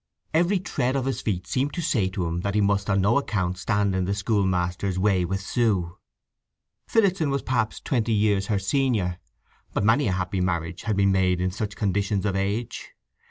Every 0.33 0.59
tread 0.59 0.95
of 0.95 1.05
his 1.05 1.21
feet 1.21 1.45
seemed 1.45 1.73
to 1.75 1.81
say 1.83 2.09
to 2.09 2.25
him 2.25 2.41
that 2.41 2.55
he 2.55 2.61
must 2.61 2.89
on 2.89 3.01
no 3.01 3.19
account 3.19 3.59
stand 3.59 3.93
in 3.93 4.05
the 4.05 4.15
schoolmaster's 4.15 4.97
way 4.97 5.25
with 5.25 5.41
Sue. 5.41 5.95
Phillotson 6.87 7.29
was 7.29 7.43
perhaps 7.43 7.79
twenty 7.79 8.11
years 8.13 8.47
her 8.47 8.57
senior, 8.57 9.19
but 9.75 9.83
many 9.83 10.07
a 10.07 10.13
happy 10.13 10.41
marriage 10.41 10.81
had 10.81 10.97
been 10.97 11.11
made 11.11 11.39
in 11.39 11.51
such 11.51 11.75
conditions 11.75 12.25
of 12.25 12.35
age. 12.35 12.93